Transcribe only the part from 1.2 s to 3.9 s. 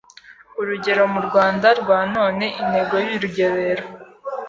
Rwanda rwa none (intego y’urugerero,